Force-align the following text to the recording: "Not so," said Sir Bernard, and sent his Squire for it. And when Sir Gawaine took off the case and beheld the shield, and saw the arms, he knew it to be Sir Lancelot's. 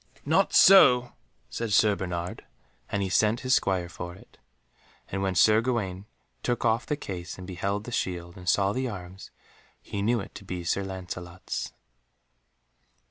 "Not 0.25 0.51
so," 0.51 1.11
said 1.51 1.71
Sir 1.71 1.95
Bernard, 1.95 2.43
and 2.89 3.13
sent 3.13 3.41
his 3.41 3.53
Squire 3.53 3.87
for 3.87 4.15
it. 4.15 4.39
And 5.09 5.21
when 5.21 5.35
Sir 5.35 5.61
Gawaine 5.61 6.07
took 6.41 6.65
off 6.65 6.87
the 6.87 6.95
case 6.97 7.37
and 7.37 7.45
beheld 7.45 7.83
the 7.83 7.91
shield, 7.91 8.35
and 8.35 8.49
saw 8.49 8.73
the 8.73 8.89
arms, 8.89 9.29
he 9.79 10.01
knew 10.01 10.19
it 10.19 10.33
to 10.33 10.43
be 10.43 10.63
Sir 10.63 10.83
Lancelot's. 10.83 11.73